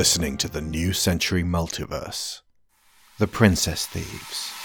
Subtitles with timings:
[0.00, 2.40] listening to the New Century Multiverse
[3.18, 4.59] The Princess Thieves.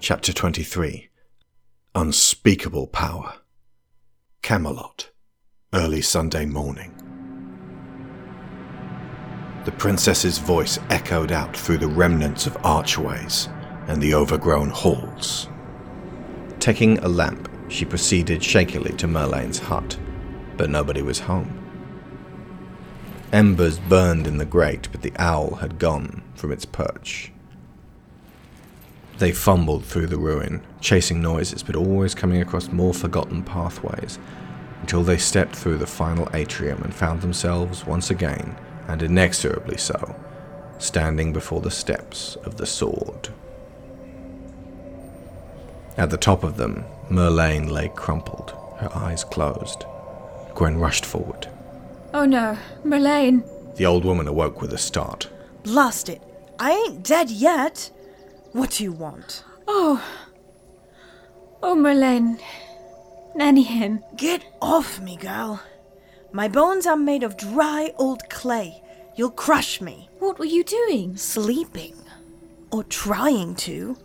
[0.00, 1.08] Chapter 23
[1.96, 3.38] Unspeakable Power
[4.42, 5.10] Camelot,
[5.74, 6.94] early Sunday morning.
[9.64, 13.48] The princess's voice echoed out through the remnants of archways
[13.88, 15.48] and the overgrown halls.
[16.60, 19.98] Taking a lamp, she proceeded shakily to Merlane's hut,
[20.56, 21.52] but nobody was home.
[23.32, 27.32] Embers burned in the grate, but the owl had gone from its perch.
[29.18, 34.18] They fumbled through the ruin, chasing noises but always coming across more forgotten pathways,
[34.80, 40.14] until they stepped through the final atrium and found themselves once again, and inexorably so,
[40.78, 43.28] standing before the steps of the sword.
[45.96, 49.84] At the top of them, Merlane lay crumpled, her eyes closed.
[50.54, 51.48] Gwen rushed forward.
[52.14, 53.42] Oh no, Merlane.
[53.76, 55.28] The old woman awoke with a start.
[55.64, 56.22] Blast it!
[56.60, 57.90] I ain't dead yet!
[58.52, 59.44] What do you want?
[59.66, 60.02] Oh.
[61.62, 62.40] Oh, Merlane.
[63.34, 64.02] Nanny him.
[64.16, 65.60] Get off me, girl.
[66.32, 68.82] My bones are made of dry old clay.
[69.16, 70.08] You'll crush me.
[70.18, 71.16] What were you doing?
[71.16, 71.94] Sleeping.
[72.70, 73.96] Or trying to.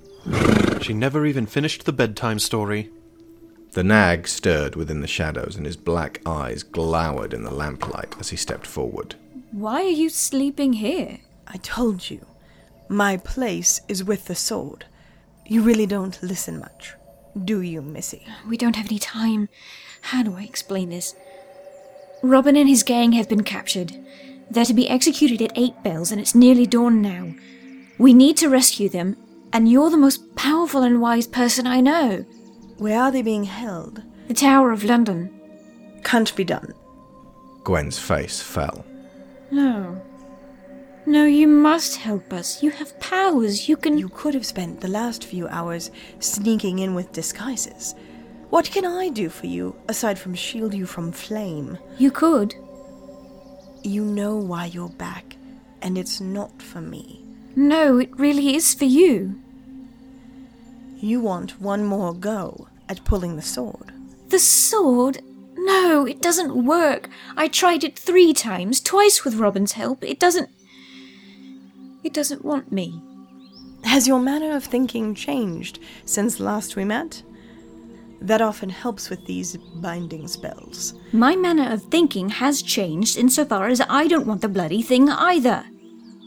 [0.81, 2.89] She never even finished the bedtime story.
[3.71, 8.29] The nag stirred within the shadows, and his black eyes glowered in the lamplight as
[8.29, 9.15] he stepped forward.
[9.51, 11.19] Why are you sleeping here?
[11.47, 12.25] I told you.
[12.93, 14.85] My place is with the sword.
[15.47, 16.93] You really don't listen much,
[17.43, 18.27] do you, Missy?
[18.47, 19.49] We don't have any time.
[20.01, 21.15] How do I explain this?
[22.21, 23.93] Robin and his gang have been captured.
[24.51, 27.33] They're to be executed at eight bells, and it's nearly dawn now.
[27.97, 29.17] We need to rescue them,
[29.51, 32.23] and you're the most powerful and wise person I know.
[32.77, 34.03] Where are they being held?
[34.27, 35.33] The Tower of London.
[36.03, 36.75] Can't be done.
[37.63, 38.85] Gwen's face fell.
[39.49, 39.99] No.
[41.05, 42.63] No, you must help us.
[42.63, 43.67] You have powers.
[43.67, 43.97] You can.
[43.97, 47.93] You could have spent the last few hours sneaking in with disguises.
[48.49, 51.77] What can I do for you, aside from shield you from flame?
[51.97, 52.55] You could.
[53.83, 55.35] You know why you're back,
[55.81, 57.25] and it's not for me.
[57.55, 59.41] No, it really is for you.
[60.97, 63.91] You want one more go at pulling the sword.
[64.29, 65.21] The sword?
[65.57, 67.09] No, it doesn't work.
[67.35, 70.03] I tried it three times, twice with Robin's help.
[70.03, 70.49] It doesn't.
[72.03, 73.01] It doesn't want me.
[73.83, 77.23] Has your manner of thinking changed since last we met?
[78.21, 80.93] That often helps with these binding spells.
[81.11, 85.65] My manner of thinking has changed insofar as I don't want the bloody thing either.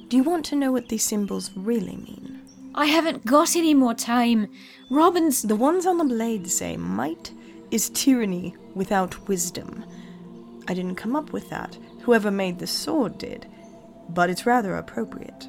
[0.08, 2.42] Do you want to know what these symbols really mean?
[2.74, 4.48] I haven't got any more time.
[4.90, 5.42] Robin's.
[5.42, 7.32] The ones on the blade say might
[7.70, 9.84] is tyranny without wisdom.
[10.68, 11.78] I didn't come up with that.
[12.02, 13.46] Whoever made the sword did.
[14.10, 15.48] But it's rather appropriate.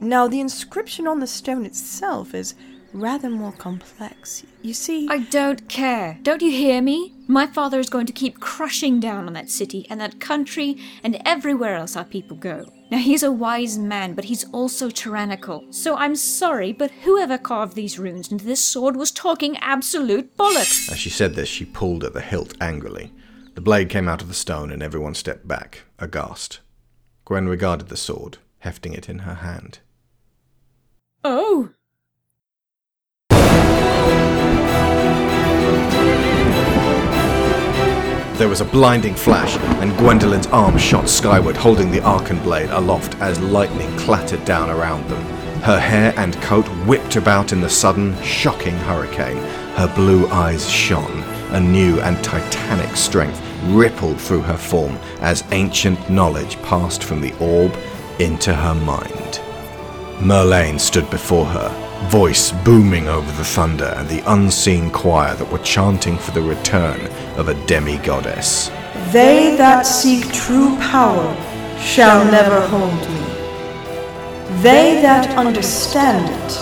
[0.00, 2.54] Now, the inscription on the stone itself is
[2.92, 4.44] rather more complex.
[4.62, 5.08] You see.
[5.10, 6.18] I don't care.
[6.22, 7.14] Don't you hear me?
[7.26, 11.20] My father is going to keep crushing down on that city and that country and
[11.24, 12.64] everywhere else our people go.
[12.90, 15.66] Now, he's a wise man, but he's also tyrannical.
[15.70, 20.90] So I'm sorry, but whoever carved these runes into this sword was talking absolute bollocks.
[20.90, 23.12] As she said this, she pulled at the hilt angrily.
[23.54, 26.60] The blade came out of the stone, and everyone stepped back, aghast.
[27.26, 29.80] Gwen regarded the sword, hefting it in her hand.
[31.24, 31.70] Oh!
[38.38, 43.16] There was a blinding flash, and Gwendoline's arm shot skyward, holding the Arkan blade aloft
[43.16, 45.24] as lightning clattered down around them.
[45.62, 49.38] Her hair and coat whipped about in the sudden, shocking hurricane.
[49.74, 51.24] Her blue eyes shone.
[51.50, 57.36] A new and titanic strength rippled through her form as ancient knowledge passed from the
[57.40, 57.76] orb
[58.20, 59.40] into her mind.
[60.20, 61.68] Merlane stood before her,
[62.08, 67.00] voice booming over the thunder and the unseen choir that were chanting for the return
[67.38, 68.70] of a demigoddess.
[69.12, 71.36] They that seek true power
[71.78, 73.28] shall never hold me.
[74.60, 76.58] They that understand it,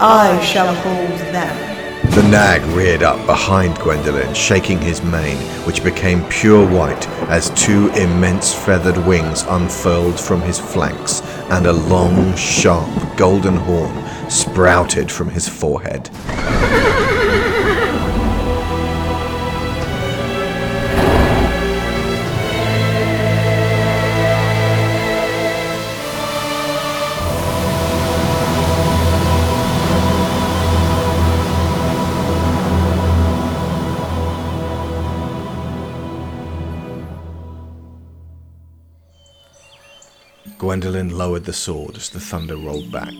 [0.00, 1.68] I shall hold them.
[2.14, 5.36] The nag reared up behind Gwendoline, shaking his mane,
[5.66, 11.20] which became pure white as two immense feathered wings unfurled from his flanks,
[11.50, 16.10] and a long, sharp, golden horn sprouted from his forehead.
[40.68, 43.14] Gwendoline lowered the sword as the thunder rolled back.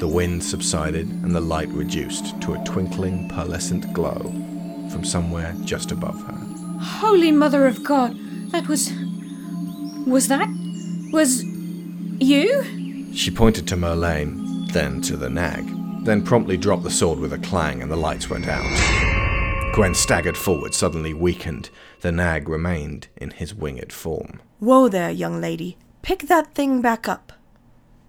[0.00, 4.18] The wind subsided and the light reduced to a twinkling, pearlescent glow
[4.90, 6.34] from somewhere just above her.
[6.80, 8.16] Holy Mother of God!
[8.50, 8.92] That was.
[10.04, 10.48] Was that.
[11.12, 11.44] Was.
[11.44, 13.14] you?
[13.14, 15.64] She pointed to Merlane, then to the nag,
[16.04, 19.72] then promptly dropped the sword with a clang and the lights went out.
[19.76, 21.70] Gwen staggered forward, suddenly weakened.
[22.00, 24.40] The nag remained in his winged form.
[24.58, 25.78] Whoa there, young lady.
[26.04, 27.32] Pick that thing back up.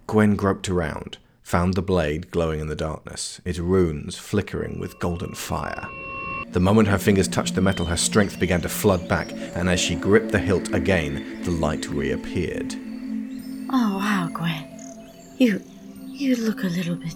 [0.06, 5.34] Gwen groped around, found the blade glowing in the darkness, its runes flickering with golden
[5.34, 5.88] fire.
[6.50, 9.80] The moment her fingers touched the metal, her strength began to flood back, and as
[9.80, 12.74] she gripped the hilt again, the light reappeared.
[13.70, 14.68] Oh, wow, Gwen.
[15.38, 15.62] You.
[16.06, 17.14] you look a little bit.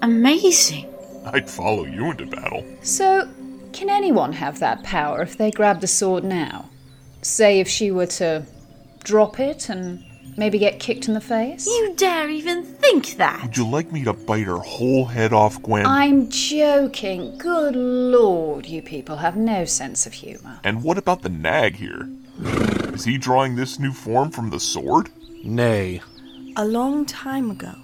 [0.00, 0.88] amazing.
[1.26, 2.64] I'd follow you into battle.
[2.80, 3.28] So,
[3.74, 6.70] can anyone have that power if they grabbed a sword now?
[7.20, 8.46] Say if she were to
[9.04, 10.04] drop it and
[10.36, 11.66] maybe get kicked in the face?
[11.66, 13.42] You dare even think that?
[13.42, 15.86] Would you like me to bite her whole head off, Gwen?
[15.86, 17.36] I'm joking.
[17.38, 20.60] Good lord, you people have no sense of humor.
[20.64, 22.08] And what about the nag here?
[22.94, 25.10] Is he drawing this new form from the sword?
[25.44, 26.00] Nay.
[26.56, 27.74] A long time ago,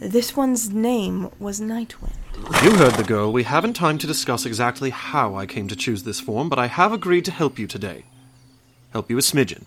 [0.00, 2.16] this one's name was Nightwind.
[2.62, 3.32] You heard the girl.
[3.32, 6.66] We haven't time to discuss exactly how I came to choose this form, but I
[6.66, 8.04] have agreed to help you today.
[8.92, 9.64] Help you a smidgen.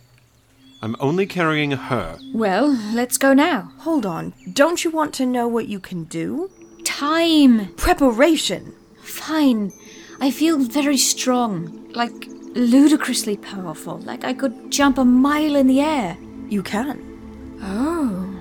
[0.81, 2.19] I'm only carrying her.
[2.33, 3.71] Well, let's go now.
[3.79, 4.33] Hold on.
[4.53, 6.51] Don't you want to know what you can do?
[6.83, 7.73] Time!
[7.75, 8.73] Preparation!
[9.01, 9.73] Fine.
[10.21, 11.91] I feel very strong.
[11.93, 12.13] Like
[12.53, 13.97] ludicrously powerful.
[13.99, 16.17] Like I could jump a mile in the air.
[16.47, 17.57] You can.
[17.61, 18.33] Oh.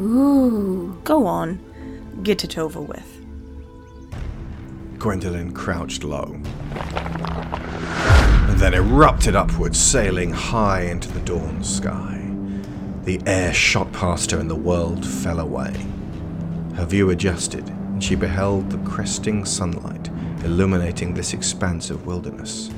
[0.00, 1.00] Ooh.
[1.04, 1.58] Go on.
[2.22, 3.06] Get it over with.
[4.96, 6.40] Gwendoline crouched low.
[8.60, 12.30] Then erupted upwards, sailing high into the dawn sky.
[13.04, 15.74] The air shot past her and the world fell away.
[16.74, 20.10] Her view adjusted, and she beheld the cresting sunlight
[20.44, 22.68] illuminating this expanse of wilderness.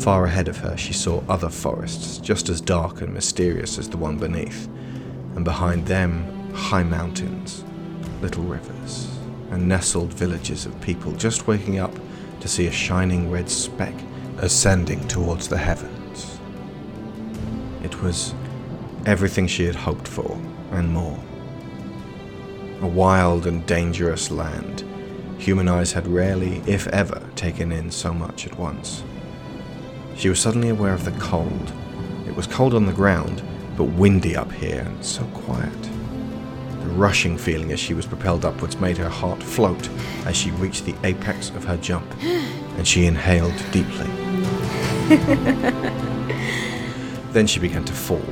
[0.00, 3.96] Far ahead of her, she saw other forests just as dark and mysterious as the
[3.96, 4.66] one beneath,
[5.36, 7.62] and behind them, high mountains,
[8.20, 9.16] little rivers,
[9.52, 11.94] and nestled villages of people just waking up
[12.40, 13.94] to see a shining red speck
[14.38, 16.38] ascending towards the heavens.
[17.82, 18.34] It was
[19.06, 20.38] everything she had hoped for,
[20.72, 21.18] and more.
[22.82, 24.84] A wild and dangerous land.
[25.38, 29.02] Human eyes had rarely, if ever, taken in so much at once.
[30.16, 31.72] She was suddenly aware of the cold.
[32.26, 33.42] It was cold on the ground,
[33.76, 35.82] but windy up here and so quiet.
[36.80, 39.88] The rushing feeling as she was propelled upwards made her heart float
[40.24, 44.25] as she reached the apex of her jump, and she inhaled deeply.
[47.32, 48.22] then she began to fall,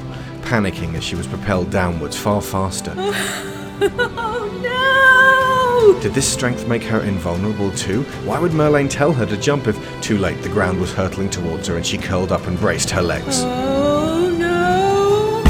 [0.42, 2.94] panicking as she was propelled downwards far faster.
[3.80, 6.00] Oh no!
[6.00, 8.02] Did this strength make her invulnerable too?
[8.24, 11.66] Why would Merlane tell her to jump if, too late, the ground was hurtling towards
[11.66, 13.42] her and she curled up and braced her legs?
[13.42, 15.42] Oh no!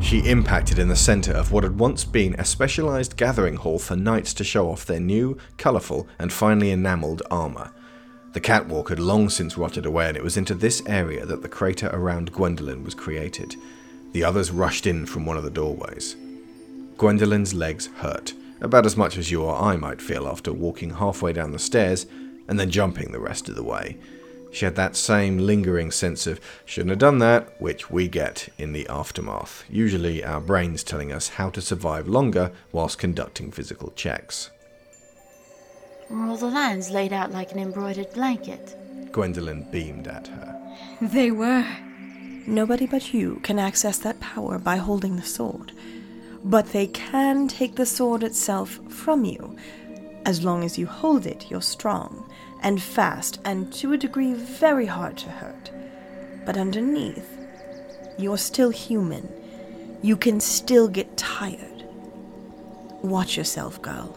[0.00, 3.96] She impacted in the center of what had once been a specialized gathering hall for
[3.96, 7.70] knights to show off their new, colorful, and finely enameled armor.
[8.32, 11.48] The catwalk had long since rotted away, and it was into this area that the
[11.48, 13.56] crater around Gwendoline was created.
[14.12, 16.14] The others rushed in from one of the doorways.
[16.96, 21.32] Gwendoline's legs hurt, about as much as you or I might feel after walking halfway
[21.32, 22.06] down the stairs
[22.46, 23.96] and then jumping the rest of the way.
[24.52, 28.72] She had that same lingering sense of shouldn't have done that, which we get in
[28.72, 34.50] the aftermath, usually our brains telling us how to survive longer whilst conducting physical checks.
[36.10, 38.74] Were all the lands laid out like an embroidered blanket?
[39.12, 40.76] Gwendoline beamed at her.
[41.00, 41.64] They were.
[42.46, 45.72] Nobody but you can access that power by holding the sword.
[46.42, 49.56] But they can take the sword itself from you.
[50.26, 52.28] As long as you hold it, you're strong
[52.62, 55.70] and fast and to a degree very hard to hurt.
[56.44, 57.28] But underneath,
[58.18, 59.32] you're still human.
[60.02, 61.84] You can still get tired.
[63.02, 64.16] Watch yourself, girl.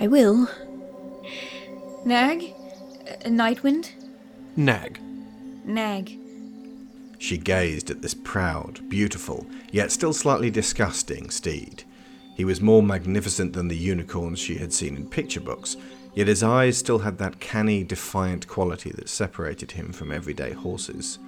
[0.00, 0.48] I will.
[2.06, 2.54] Nag?
[3.06, 3.90] Uh, Nightwind?
[4.56, 4.98] Nag.
[5.64, 6.18] Nag.
[7.18, 11.84] She gazed at this proud, beautiful, yet still slightly disgusting steed.
[12.34, 15.76] He was more magnificent than the unicorns she had seen in picture books,
[16.14, 21.18] yet his eyes still had that canny, defiant quality that separated him from everyday horses.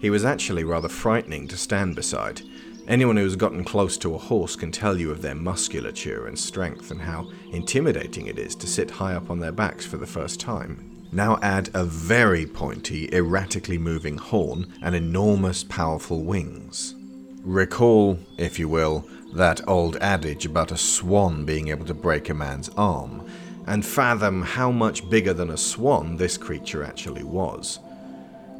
[0.00, 2.42] He was actually rather frightening to stand beside.
[2.88, 6.36] Anyone who has gotten close to a horse can tell you of their musculature and
[6.36, 10.06] strength and how intimidating it is to sit high up on their backs for the
[10.06, 11.06] first time.
[11.12, 16.96] Now add a very pointy, erratically moving horn and enormous, powerful wings.
[17.44, 22.34] Recall, if you will, that old adage about a swan being able to break a
[22.34, 23.26] man's arm,
[23.66, 27.78] and fathom how much bigger than a swan this creature actually was.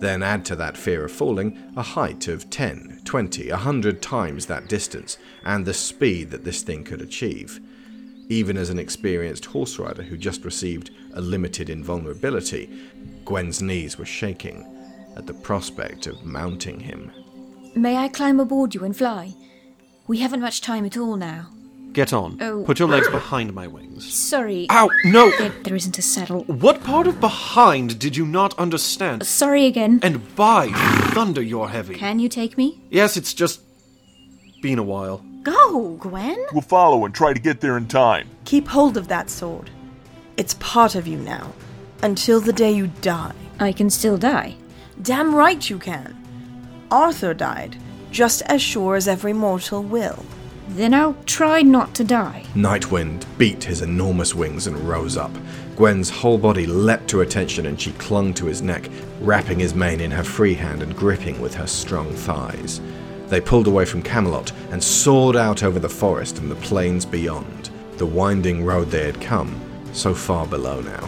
[0.02, 4.68] Then add to that fear of falling a height of 10, 20, 100 times that
[4.68, 7.60] distance, and the speed that this thing could achieve.
[8.28, 12.68] Even as an experienced horse rider who just received a limited invulnerability,
[13.24, 14.66] Gwen's knees were shaking
[15.16, 17.12] at the prospect of mounting him.
[17.76, 19.34] May I climb aboard you and fly?
[20.08, 21.48] We haven't much time at all now.
[21.92, 22.38] Get on.
[22.40, 22.64] Oh.
[22.64, 24.12] Put your legs behind my wings.
[24.12, 24.66] Sorry.
[24.70, 24.88] Ow!
[25.04, 25.30] No!
[25.36, 26.44] There, there isn't a saddle.
[26.44, 29.26] What part of behind did you not understand?
[29.26, 30.00] Sorry again.
[30.02, 30.68] And by
[31.12, 31.94] thunder, you're heavy.
[31.94, 32.80] Can you take me?
[32.90, 33.60] Yes, it's just
[34.62, 35.18] been a while.
[35.42, 36.46] Go, Gwen.
[36.52, 38.28] We'll follow and try to get there in time.
[38.44, 39.70] Keep hold of that sword.
[40.36, 41.52] It's part of you now,
[42.02, 43.34] until the day you die.
[43.60, 44.56] I can still die.
[45.02, 46.16] Damn right you can.
[46.90, 47.76] Arthur died,
[48.10, 50.24] just as sure as every mortal will.
[50.74, 52.44] Then I'll try not to die.
[52.54, 55.30] Nightwind beat his enormous wings and rose up.
[55.76, 58.88] Gwen's whole body leapt to attention and she clung to his neck,
[59.20, 62.80] wrapping his mane in her free hand and gripping with her strong thighs.
[63.26, 67.68] They pulled away from Camelot and soared out over the forest and the plains beyond,
[67.98, 69.60] the winding road they had come,
[69.92, 71.06] so far below now.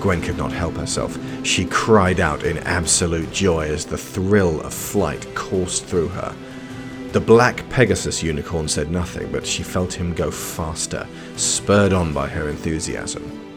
[0.00, 1.18] Gwen could not help herself.
[1.44, 6.34] She cried out in absolute joy as the thrill of flight coursed through her.
[7.12, 12.28] The black Pegasus unicorn said nothing, but she felt him go faster, spurred on by
[12.28, 13.48] her enthusiasm.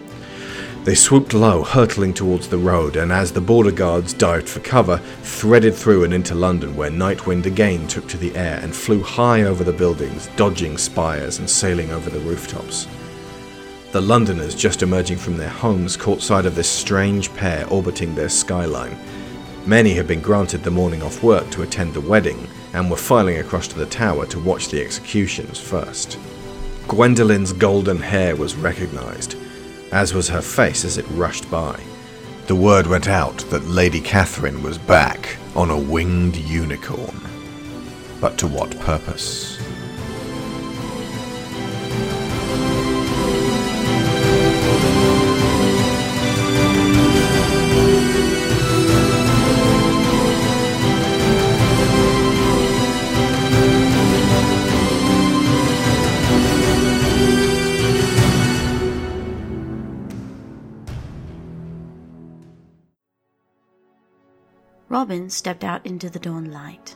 [0.86, 4.98] They swooped low, hurtling towards the road, and as the border guards dived for cover,
[5.22, 9.43] threaded through and into London, where Nightwind again took to the air and flew high
[9.43, 12.88] over the buildings, dodging spires and sailing over the rooftops.
[13.91, 18.29] The Londoners, just emerging from their homes, caught sight of this strange pair orbiting their
[18.29, 18.98] skyline.
[19.65, 23.38] Many had been granted the morning off work to attend the wedding, and were filing
[23.38, 26.20] across to the tower to watch the executions first.
[26.88, 29.38] Gwendoline's golden hair was recognized,
[29.93, 31.79] as was her face as it rushed by.
[32.48, 37.22] The word went out that Lady Catherine was back on a winged unicorn.
[38.20, 39.62] But to what purpose?
[64.93, 66.95] Robin stepped out into the dawn light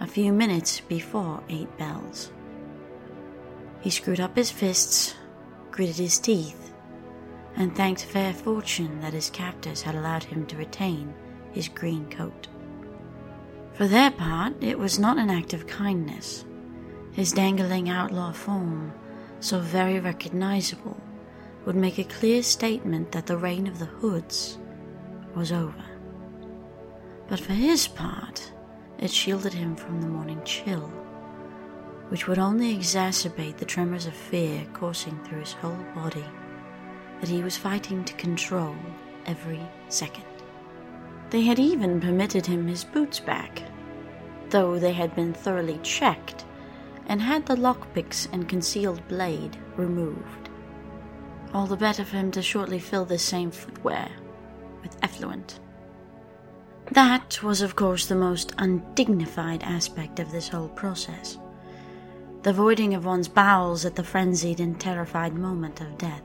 [0.00, 2.32] a few minutes before eight bells.
[3.82, 5.14] He screwed up his fists,
[5.70, 6.72] gritted his teeth,
[7.54, 11.12] and thanked fair fortune that his captors had allowed him to retain
[11.52, 12.48] his green coat.
[13.74, 16.46] For their part, it was not an act of kindness.
[17.12, 18.94] His dangling outlaw form,
[19.40, 20.98] so very recognizable,
[21.66, 24.56] would make a clear statement that the reign of the Hoods
[25.34, 25.95] was over.
[27.28, 28.52] But for his part,
[28.98, 30.88] it shielded him from the morning chill,
[32.08, 36.24] which would only exacerbate the tremors of fear coursing through his whole body
[37.20, 38.76] that he was fighting to control
[39.26, 40.24] every second.
[41.30, 43.62] They had even permitted him his boots back,
[44.50, 46.44] though they had been thoroughly checked
[47.08, 50.48] and had the lockpicks and concealed blade removed.
[51.52, 54.10] All the better for him to shortly fill this same footwear
[54.82, 55.58] with effluent.
[56.96, 61.36] That was, of course, the most undignified aspect of this whole process
[62.42, 66.22] the voiding of one's bowels at the frenzied and terrified moment of death.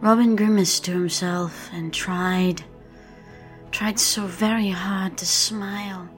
[0.00, 2.62] Robin grimaced to himself and tried,
[3.72, 6.08] tried so very hard to smile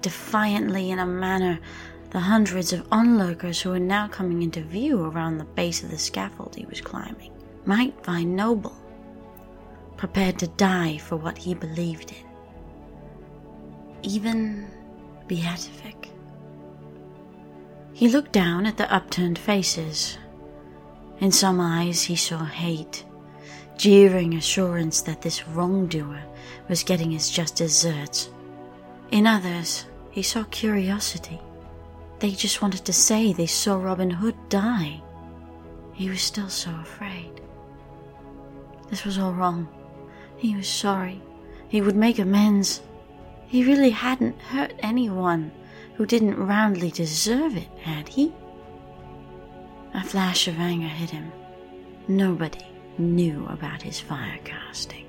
[0.00, 1.58] defiantly in a manner
[2.10, 5.98] the hundreds of onlookers who were now coming into view around the base of the
[5.98, 7.32] scaffold he was climbing
[7.64, 8.80] might find noble,
[9.96, 12.27] prepared to die for what he believed in
[14.02, 14.70] even
[15.26, 16.10] beatific.
[17.92, 20.18] He looked down at the upturned faces,
[21.20, 23.04] In some eyes, he saw hate,
[23.76, 26.22] jeering assurance that this wrongdoer
[26.68, 28.30] was getting his just desserts.
[29.10, 31.40] In others, he saw curiosity.
[32.20, 35.00] They just wanted to say they saw Robin Hood die.
[35.92, 37.40] He was still so afraid.
[38.90, 39.68] This was all wrong.
[40.36, 41.20] He was sorry.
[41.68, 42.80] He would make amends.
[43.48, 45.50] He really hadn't hurt anyone
[45.94, 48.32] who didn't roundly deserve it, had he?
[49.94, 51.32] A flash of anger hit him.
[52.06, 52.64] Nobody
[52.98, 55.06] knew about his fire casting.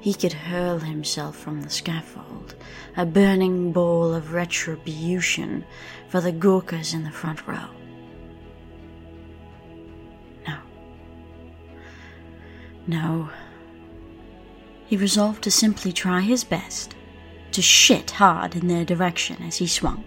[0.00, 2.54] He could hurl himself from the scaffold,
[2.96, 5.64] a burning ball of retribution
[6.08, 7.68] for the Gurkhas in the front row.
[10.46, 10.56] No.
[12.86, 13.30] No.
[14.92, 16.94] He resolved to simply try his best
[17.52, 20.04] to shit hard in their direction as he swung.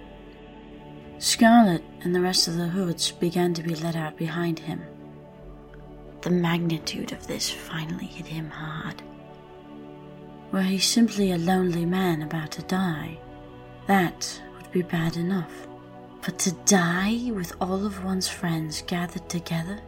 [1.18, 4.84] Scarlet and the rest of the hoods began to be let out behind him.
[6.22, 9.02] The magnitude of this finally hit him hard.
[10.52, 13.18] Were he simply a lonely man about to die,
[13.88, 15.68] that would be bad enough.
[16.24, 19.82] But to die with all of one's friends gathered together,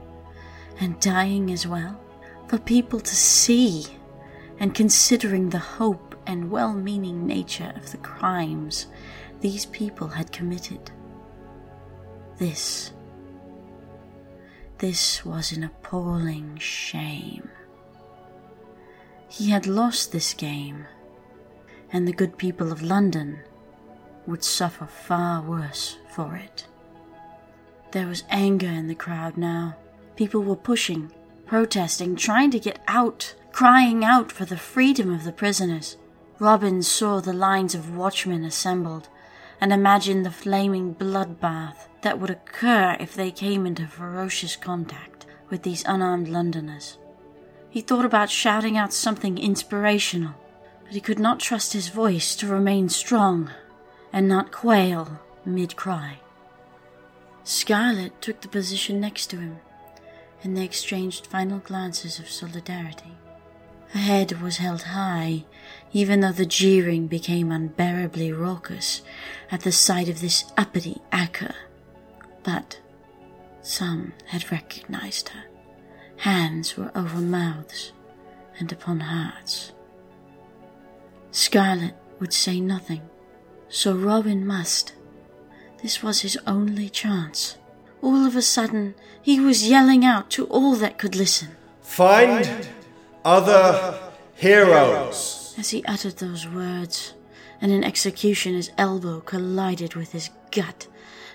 [0.79, 2.01] and dying as well,
[2.47, 3.85] for people to see,
[4.59, 8.87] and considering the hope and well meaning nature of the crimes
[9.41, 10.91] these people had committed.
[12.37, 12.91] This.
[14.79, 17.49] This was an appalling shame.
[19.27, 20.85] He had lost this game,
[21.91, 23.39] and the good people of London
[24.25, 26.65] would suffer far worse for it.
[27.91, 29.75] There was anger in the crowd now.
[30.15, 31.11] People were pushing,
[31.45, 35.97] protesting, trying to get out, crying out for the freedom of the prisoners.
[36.37, 39.09] Robin saw the lines of watchmen assembled
[39.59, 45.63] and imagined the flaming bloodbath that would occur if they came into ferocious contact with
[45.63, 46.99] these unarmed Londoners.
[47.67, 50.35] He thought about shouting out something inspirational,
[50.83, 53.49] but he could not trust his voice to remain strong
[54.13, 56.19] and not quail mid cry.
[57.43, 59.57] Scarlet took the position next to him,
[60.43, 63.17] and they exchanged final glances of solidarity.
[63.89, 65.45] Her head was held high,
[65.93, 69.01] even though the jeering became unbearably raucous
[69.49, 71.55] at the sight of this uppity acre.
[72.43, 72.79] But
[73.61, 75.45] some had recognized her.
[76.17, 77.93] Hands were over mouths
[78.59, 79.71] and upon hearts.
[81.31, 83.01] Scarlet would say nothing,
[83.69, 84.93] so Robin must.
[85.81, 87.57] This was his only chance.
[88.01, 91.49] All of a sudden, he was yelling out to all that could listen.
[91.81, 92.67] Find
[93.27, 93.99] other
[94.35, 95.53] heroes.
[95.57, 97.13] As he uttered those words,
[97.59, 100.87] and an execution his elbow collided with his gut,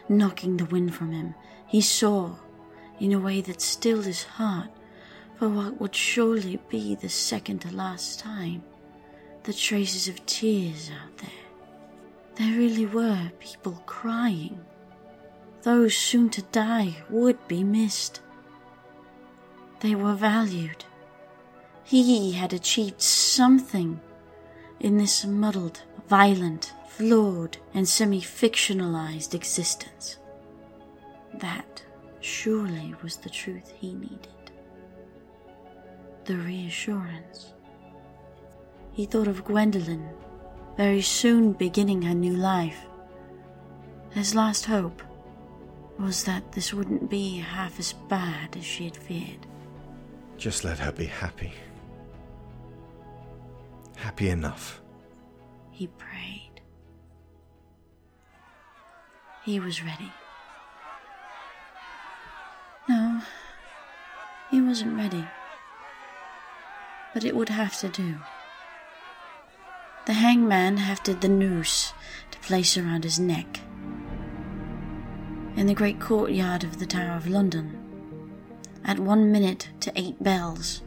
[0.09, 1.35] knocking the wind from him,
[1.67, 2.37] he saw,
[2.99, 4.71] in a way that stilled his heart,
[5.37, 8.63] for what would surely be the second to last time,
[9.43, 11.31] the traces of tears out there.
[12.37, 14.65] There really were people crying.
[15.63, 18.23] Those soon to die would be missed.
[19.81, 20.87] They were valued.
[21.93, 24.01] He had achieved something
[24.81, 30.17] in this muddled, violent, flawed, and semi fictionalized existence.
[31.35, 31.85] That
[32.23, 34.53] surely was the truth he needed.
[36.25, 37.53] The reassurance.
[38.93, 40.15] He thought of Gwendoline,
[40.79, 42.87] very soon beginning her new life.
[44.13, 45.03] His last hope
[45.99, 49.47] was that this wouldn't be half as bad as she had feared.
[50.39, 51.53] Just let her be happy.
[54.03, 54.83] Happy enough.
[55.71, 56.61] He prayed.
[59.45, 60.13] He was ready.
[62.89, 63.23] No,
[64.51, 65.25] he wasn't ready.
[67.15, 68.17] But it would have to do.
[70.07, 71.93] The hangman hefted the noose
[72.33, 73.61] to place around his neck.
[75.55, 77.79] In the great courtyard of the Tower of London,
[78.85, 80.83] at one minute to eight bells,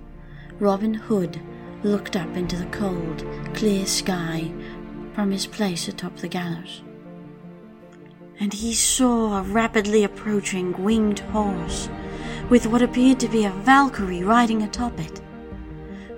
[0.60, 1.39] Robin Hood
[1.86, 4.52] looked up into the cold, clear sky
[5.13, 6.82] from his place atop the gallows.
[8.39, 11.88] And he saw a rapidly approaching winged horse
[12.50, 15.21] with what appeared to be a Valkyrie riding atop it.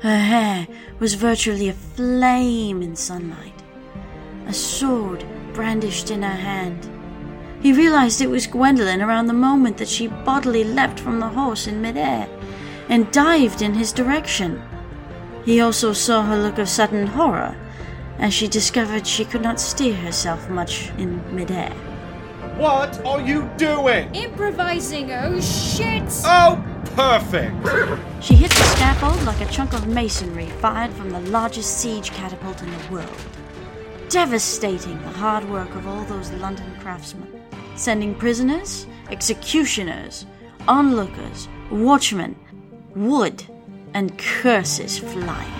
[0.01, 0.67] Her hair
[0.99, 3.63] was virtually aflame in sunlight,
[4.47, 6.89] a sword brandished in her hand.
[7.61, 11.67] He realized it was Gwendoline around the moment that she bodily leapt from the horse
[11.67, 12.29] in midair
[12.89, 14.61] and dived in his direction.
[15.47, 17.55] He also saw her look of sudden horror
[18.19, 21.71] as she discovered she could not steer herself much in midair.
[22.57, 24.13] What are you doing?
[24.13, 26.03] Improvising, oh shit!
[26.25, 26.61] Oh,
[26.97, 27.55] perfect!
[28.21, 32.61] She hit the scaffold like a chunk of masonry fired from the largest siege catapult
[32.61, 33.21] in the world,
[34.09, 37.41] devastating the hard work of all those London craftsmen,
[37.77, 40.25] sending prisoners, executioners,
[40.67, 42.35] onlookers, watchmen,
[42.95, 43.45] wood,
[43.97, 45.51] and curses flying.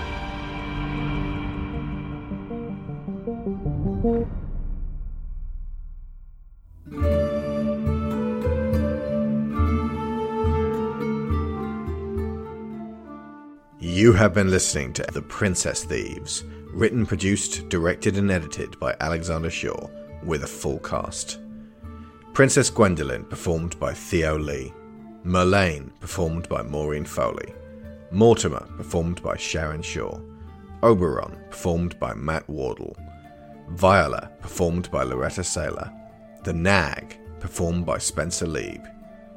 [13.80, 19.50] You have been listening to The Princess Thieves, written, produced, directed, and edited by Alexander
[19.50, 19.90] Shaw,
[20.22, 21.40] with a full cast.
[22.34, 24.72] Princess Gwendoline, performed by Theo Leigh.
[25.26, 27.52] Merlane, performed by Maureen Foley.
[28.12, 30.20] Mortimer, performed by Sharon Shaw.
[30.84, 32.96] Oberon, performed by Matt Wardle.
[33.70, 35.94] Viola, performed by Laureta Sela.
[36.44, 38.86] The Nag, performed by Spencer Leeb.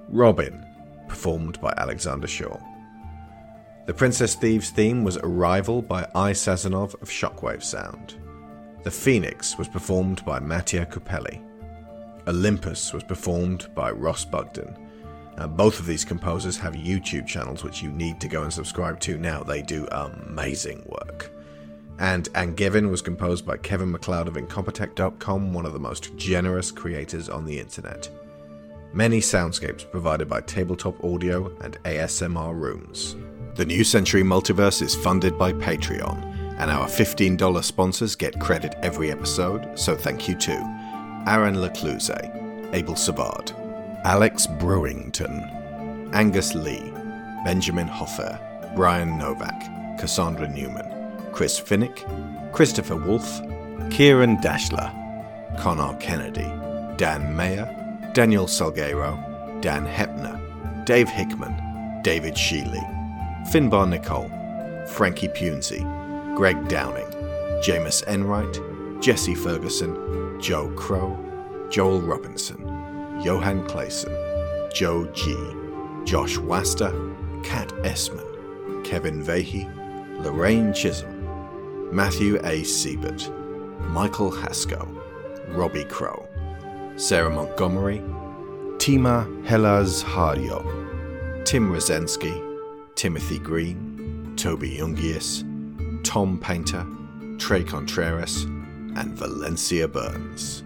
[0.09, 0.64] Robin,
[1.09, 2.59] performed by Alexander Shaw.
[3.87, 6.33] The Princess Thieves theme was Arrival by I.
[6.33, 8.14] Sazonov of Shockwave Sound.
[8.85, 11.42] The Phoenix was performed by Mattia Cupelli.
[12.28, 14.76] Olympus was performed by Ross Bugden.
[15.38, 19.00] Uh, both of these composers have YouTube channels which you need to go and subscribe
[19.00, 19.42] to now.
[19.42, 21.30] They do amazing work.
[21.98, 27.28] And Angevin was composed by Kevin Macleod of Incompetech.com, one of the most generous creators
[27.28, 28.08] on the internet.
[28.92, 33.16] Many soundscapes provided by Tabletop Audio and ASMR Rooms.
[33.54, 39.10] The New Century Multiverse is funded by Patreon, and our $15 sponsors get credit every
[39.10, 40.52] episode, so thank you to
[41.26, 43.52] Aaron Lacluyze, Abel Savard,
[44.04, 46.90] Alex Brewington, Angus Lee,
[47.44, 48.38] Benjamin Hofer,
[48.74, 50.86] Bryan Novak, Cassandra Newman,
[51.32, 52.04] Chris Finik,
[52.52, 53.40] Christopher Wolfe,
[53.90, 54.90] Ciaran Dachtler,
[55.58, 56.50] Conar Kennedy,
[56.96, 57.68] Dan Mayer,
[58.14, 62.82] Daniel Salgueiro, Dan Hoeppner, Dave Hickman, David Shealy,
[63.52, 64.30] Finbar Nicholl,
[64.88, 65.84] Frankie Punzi,
[66.36, 67.10] Greg Downing,
[67.62, 71.18] Jamas Enright, Jesse Ferguson, Joe Crow,
[71.70, 72.69] Joel Robinson,
[73.22, 75.37] Johan Claesson, Joe G,
[76.04, 76.90] Josh Wasta,
[77.44, 79.66] Kat Essmann, Kevin Veighy,
[80.24, 82.62] Lorraine Chisholm, Matthew A.
[82.62, 83.28] Seibert,
[83.90, 84.88] Michael Hasko,
[85.48, 86.26] Robbie Crow,
[86.96, 87.98] Sarah Montgomery,
[88.78, 92.46] Teemu Helasharju, Tim Rozenski,
[92.94, 95.44] Timothy Green, Toby Jungius,
[96.04, 96.87] Tom Painter,
[97.38, 98.44] Tre Contreras,
[98.96, 100.62] and Valencia Burns.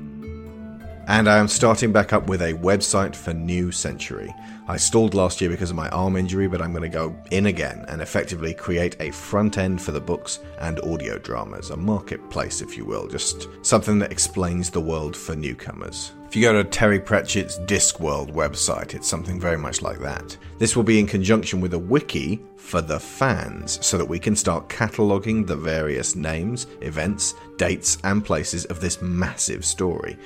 [1.07, 4.35] And I am starting back up with a website for New Century.
[4.67, 7.45] I stalled last year because of my arm injury, but I'm going to go in
[7.45, 12.63] again and effectively create a front end for the books and audio dramas, a marketplace,
[12.63, 16.13] if you will, just something that explains the world for newcomers.
[16.27, 20.35] If you go to Terry Pratchett's Discworld website, it's something very much like that.
[20.59, 24.35] This will be in conjunction with a wiki for the fans so that we can
[24.35, 30.17] start cataloguing the various names, events, dates, and places of this massive story.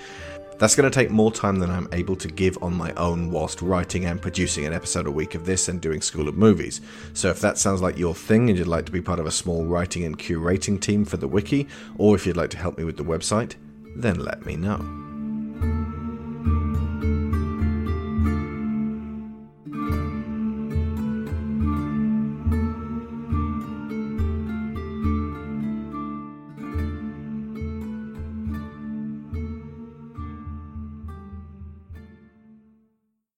[0.59, 3.63] That's going to take more time than I'm able to give on my own whilst
[3.63, 6.81] writing and producing an episode a week of this and doing School of Movies.
[7.15, 9.31] So if that sounds like your thing and you'd like to be part of a
[9.31, 12.83] small writing and curating team for the wiki, or if you'd like to help me
[12.83, 13.55] with the website,
[13.95, 15.18] then let me know.